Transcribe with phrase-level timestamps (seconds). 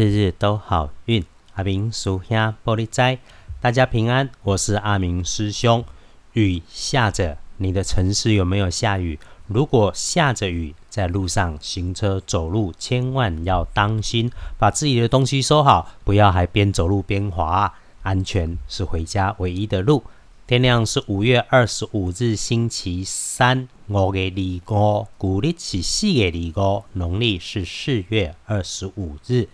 [0.00, 1.22] 日日都好运。
[1.56, 3.18] 阿明属下玻璃斋，
[3.60, 4.30] 大家平安。
[4.42, 5.84] 我是阿明师兄。
[6.32, 9.18] 雨下着，你的城市有没有下雨？
[9.46, 17.74] 如果下着雨，在路上行车走路，千万要当心，把自己的东西收好，不要还边走路边滑。
[18.02, 20.02] 安全是回家唯一的路。
[20.46, 24.32] 天亮是五月二十五日，星期三，五月
[24.64, 29.46] 二五，古历是四月二五，农历是四月二十五日，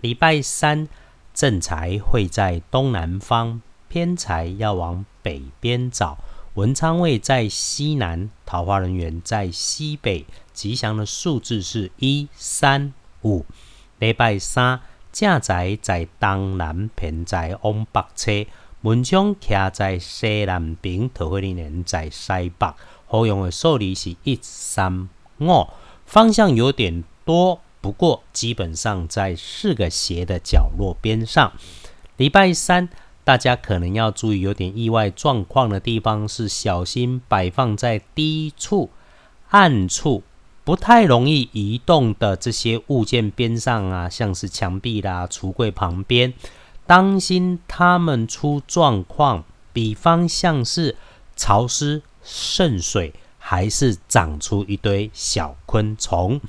[0.00, 0.88] 礼拜三。
[1.34, 6.16] 正财会在东南方，偏财要往北边找。
[6.54, 10.24] 文昌位在西南，桃花人员在西北。
[10.54, 13.44] 吉祥的数字是一三五。
[13.98, 14.80] 礼拜三，
[15.12, 18.46] 正财在东南，偏财往北车。
[18.80, 22.72] 门窗徛在西南边，桃花人员在西北。
[23.06, 25.68] 好用的数字是一三五，
[26.06, 31.52] 方向有点多，不过基本上在四个斜的角落边上。
[32.16, 32.88] 礼拜三，
[33.22, 38.90] 大家可能要注意有点意外状况的地方是小心摆放在低处、
[39.50, 40.24] 暗处、
[40.64, 46.34] 不太容易移动的这些物件边上啊，像是墙壁啦、橱柜旁边。
[46.88, 50.96] 当心他们出状况，比方像是
[51.36, 56.40] 潮湿渗水，还是长出一堆小昆虫。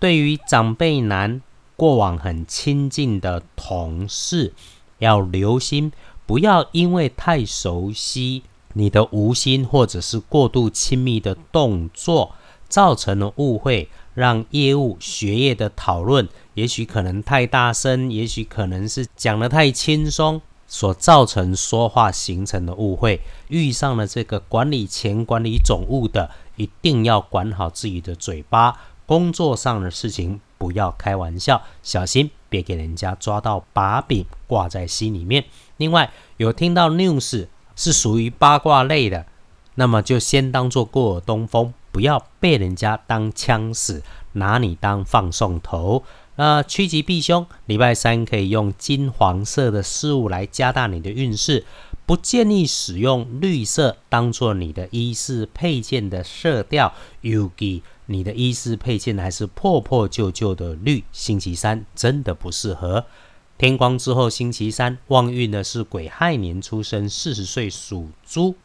[0.00, 1.42] 对于长辈男、
[1.76, 4.54] 过往很亲近的同事，
[4.98, 5.92] 要留心，
[6.24, 12.32] 不要因为太熟悉你的无心或者是过度亲密的动作，
[12.66, 16.26] 造成了误会，让业务、学业的讨论。
[16.54, 23.20] 也许可能太大声，也许可能是讲得太轻松，所造成说话形成的误会。
[23.48, 28.78] 遇上了这个管理钱、管理总务的，一定要管好自己的嘴巴。
[29.10, 35.46] 工作上的事情不要开玩笑，小心别给人家抓到把柄，挂在心里面。
[35.78, 39.26] 另外，有听到 news 是属于八卦类的，
[39.74, 44.00] 那么就先当做过耳东风，不要被人家当枪使，
[44.34, 46.04] 拿你当放送头。
[46.36, 51.66] 那趋吉避凶，礼拜三可以用金黄色的事物来加大你的运势，
[52.06, 56.94] 不建议使用绿色当做你的衣饰配件的色调。
[57.22, 63.06] 尤其你的衣饰配件还是破破旧旧的绿，星期三真的不适合。
[63.56, 68.56] 天光之后，星期三旺运的是癸亥年出生，四十岁属猪。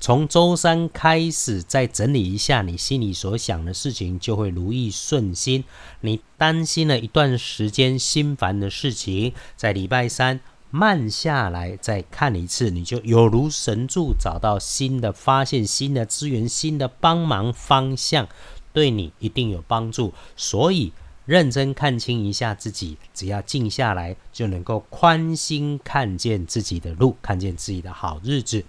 [0.00, 5.64] 从周三开始，再整理一下你心里所想的事情，就会如意顺心。
[6.02, 18.28] 你担心了一段时间心烦的事情，在礼拜三慢下来再看一次，你就有如神助，找到新的发现、新的资源、新的帮忙方向，
[18.74, 20.12] 对你一定有帮助。
[20.36, 20.92] 所以
[21.24, 28.62] 认真看清一下自己，只要静下来，就能够宽心看见自己的路，看见自己的好日子。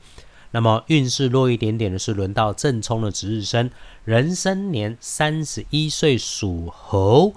[0.52, 3.70] 那么运势弱一点点的是轮到正冲的值日生，
[4.06, 7.34] 壬申年三十一岁属猴，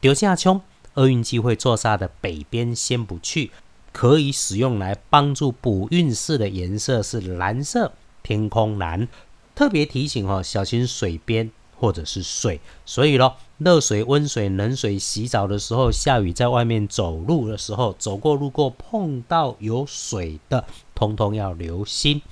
[0.00, 0.62] 丢下冲，
[0.94, 3.50] 厄运机会坐煞的北边先不去，
[3.92, 9.06] 可以使用来帮助补运势的颜色是蓝色，天空蓝。
[9.54, 11.50] 特别提醒哦，小心水边
[11.82, 12.60] 或者是水。
[12.86, 22.22] 所以咯，热水、温水、冷水洗澡的时候，下雨在外面走路的时候，走过路过碰到有水的，通通要留心。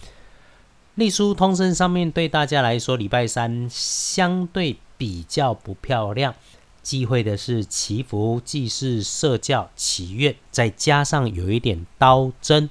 [0.95, 6.33] 隶书通身上面对大家来说，礼拜三相对比较不漂亮。
[6.83, 12.71] 忌讳的是祈福、祭祀、社教、祈愿，再加上有一点刀针。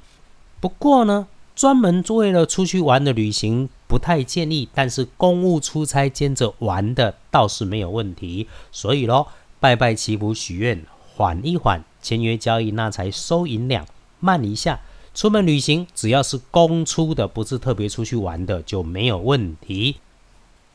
[0.59, 8.47] 不过呢，专门为了出去玩的旅行不太建议，但是公务出差兼着玩的倒是没有问题。
[8.72, 9.27] 所以咯，
[9.59, 10.85] 拜拜祈福许愿，
[11.16, 13.88] 缓一缓，签约交易那才收银两，
[14.19, 14.79] 慢一下。
[15.16, 19.97] 出门旅行，只要是公出的，不是特别出去玩的，就没有问题。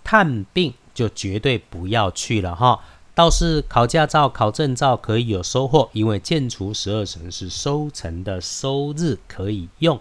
[0.02, 2.80] 探病就绝对不要去了哈。
[3.14, 10.00] 倒是考驾照、考证照可以有收获，因为建除十二神是收成的收日可以用。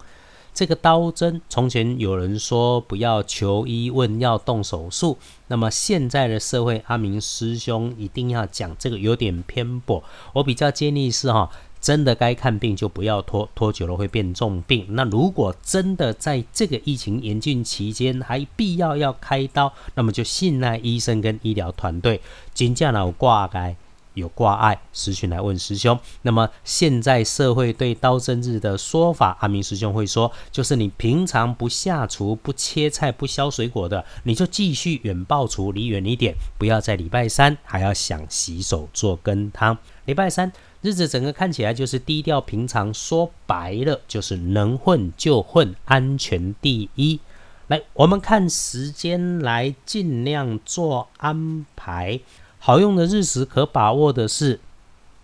[0.53, 5.17] 这个刀针，从前有人说不要求医问要动手术，
[5.47, 10.03] 那么现在的社会，阿明师兄一定要讲这个有点偏颇。
[10.33, 11.49] 我比较建议是哈。
[11.83, 14.85] 真的该看病就不要拖，拖久了会变重病。
[14.91, 22.21] 那如果真的在这个疫情严峻期间还必要要开刀，那么就信赖医生跟医疗团队。
[22.53, 23.75] 金价呢有挂该
[24.13, 25.97] 有挂碍，师兄来问师兄。
[26.21, 39.77] 那么现在社会对刀生日的说法，阿明师兄会说，就是你平常不下厨、不切菜、不削水果的，你就继续远爆厨，离远一点，不要在礼拜三还要想洗手做羹汤。
[40.05, 40.51] 礼拜三。
[40.83, 47.21] 日子整个看起来就是低调平常，说白了就是能混就混，安全第一。
[47.67, 52.19] 来，我们看时间来尽量做安排。
[52.65, 54.61] 好用的日时可把握的是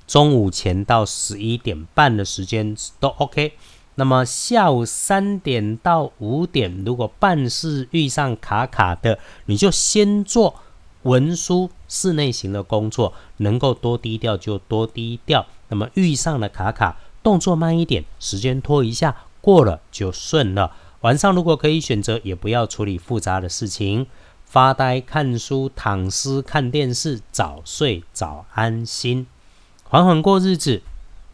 [0.05, 3.53] 中午前到十一点半的时间都 OK。
[3.95, 10.55] 那么下午三点到五点，如果办事遇上卡卡的，你就先做
[11.03, 15.45] 文书室内型的工作，能够多低调就多低调。
[15.69, 20.75] 那么遇上了卡卡，动作慢一点，时间拖一下，过了就顺了。
[21.01, 24.07] 晚上如果可以选择，也不要处理复杂的事情。
[24.49, 29.27] 发呆、看书、躺尸、看电视，早睡早安心，
[29.83, 30.81] 缓缓过日子。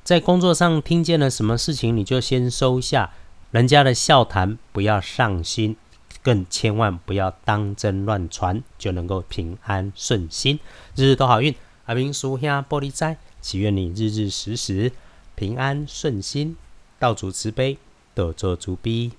[0.03, 3.13] 在工作上听见了什么事情，你就先收下。
[3.51, 5.77] 人家的笑谈不要上心，
[6.21, 10.59] 更千万不要当真乱传，就能够平安顺心，
[10.97, 11.55] 日日都好运。
[11.85, 14.91] 阿明叔兄玻璃斋，祈愿你日日时时
[15.35, 16.57] 平安顺心，
[16.99, 17.77] 道主慈悲，
[18.13, 19.13] 多做主逼。